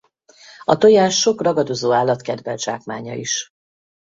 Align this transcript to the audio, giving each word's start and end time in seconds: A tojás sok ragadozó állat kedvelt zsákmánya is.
A 0.63 0.77
tojás 0.77 1.15
sok 1.19 1.41
ragadozó 1.41 1.91
állat 1.91 2.21
kedvelt 2.21 2.59
zsákmánya 2.61 3.13
is. 3.15 3.51